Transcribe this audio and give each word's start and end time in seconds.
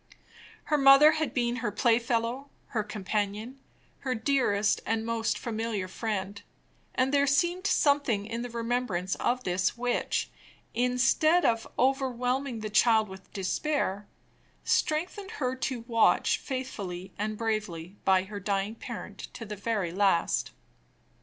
Her 0.63 0.79
mother 0.79 1.11
had 1.11 1.31
been 1.31 1.57
her 1.57 1.69
playfellow, 1.71 2.49
her 2.69 2.83
companion 2.83 3.59
her 3.99 4.15
dearest 4.15 4.81
and 4.83 5.05
most 5.05 5.37
familiar 5.37 5.87
friend; 5.87 6.41
and 6.95 7.13
there 7.13 7.27
seemed 7.27 7.67
something 7.67 8.25
in 8.25 8.41
the 8.41 8.49
remembrance 8.49 9.13
of 9.13 9.43
this 9.43 9.77
which, 9.77 10.31
instead 10.73 11.45
of 11.45 11.67
overwhelming 11.77 12.61
the 12.61 12.69
child 12.71 13.09
with 13.09 13.31
despair, 13.31 14.07
strengthened 14.63 15.33
her 15.33 15.55
to 15.57 15.81
watch 15.81 16.39
faithfully 16.39 17.13
and 17.19 17.37
bravely 17.37 17.95
by 18.03 18.23
her 18.23 18.39
dying 18.39 18.73
parent 18.73 19.27
to 19.35 19.45
the 19.45 19.55
very 19.55 19.91
last. 19.91 20.49